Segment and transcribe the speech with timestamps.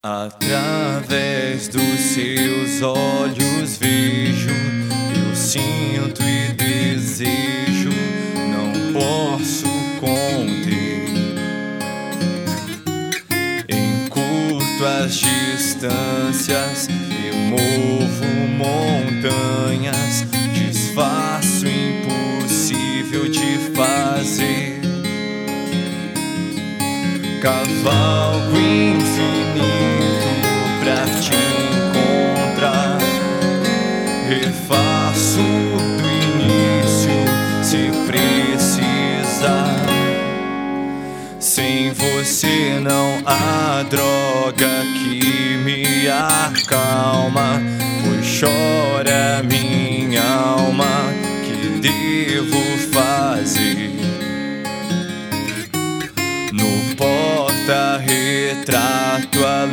[0.00, 7.90] Através dos seus olhos vejo, eu sinto e desejo,
[8.48, 9.66] não posso
[9.98, 11.08] conter.
[13.68, 18.24] Encurto as distâncias, removo
[18.56, 20.24] montanhas,
[27.48, 30.28] Cavalgo infinito
[30.80, 31.32] pra te
[31.72, 32.98] encontrar.
[34.28, 37.10] Refaço do início
[37.62, 39.76] se precisar.
[41.40, 47.62] Sem você não há droga que me acalma,
[48.04, 51.14] pois chora minha alma.
[51.46, 52.67] Que devo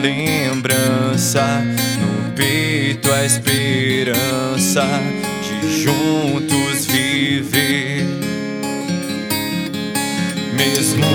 [0.06, 1.64] lembrança,
[2.00, 4.86] no peito a esperança
[5.42, 8.06] de juntos viver.
[10.56, 11.06] Mesmo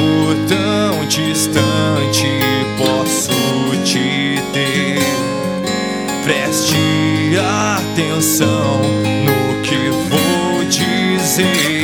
[0.49, 2.27] tão distante,
[2.77, 3.31] posso
[3.85, 4.99] te ter.
[6.25, 6.77] Preste
[7.39, 8.81] atenção
[9.25, 11.80] no que vou dizer.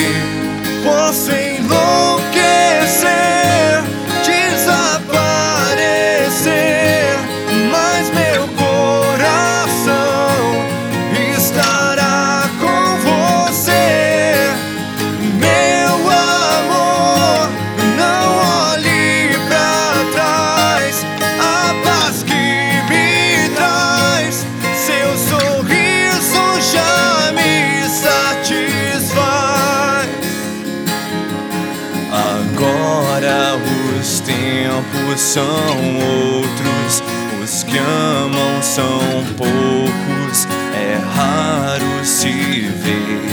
[34.07, 37.03] Os tempos são outros,
[37.43, 43.29] os que amam são poucos, é raro se ver.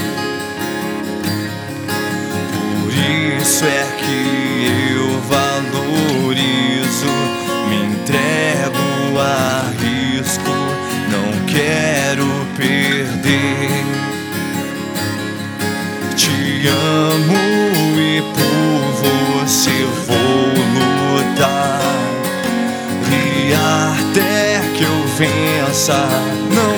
[2.81, 7.13] Por isso é que eu valorizo,
[7.69, 10.55] me entrego a risco,
[11.11, 12.25] não quero
[12.57, 13.85] perder.
[16.15, 17.37] Te amo
[17.99, 18.53] e por
[19.03, 20.52] você vou
[25.73, 25.93] vença,
[26.53, 26.72] não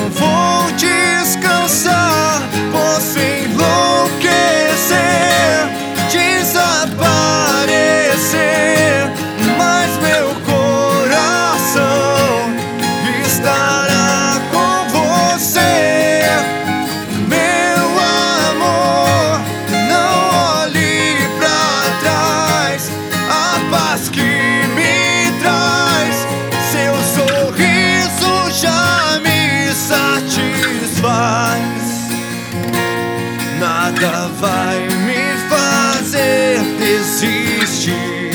[34.01, 38.31] nada vai me fazer desistir.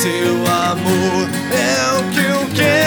[0.00, 2.81] Seu amor é o que eu quero.